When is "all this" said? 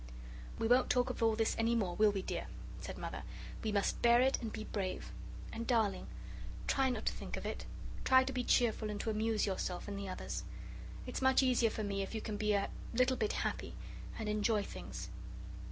1.21-1.55